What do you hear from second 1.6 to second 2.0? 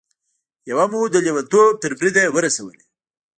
تر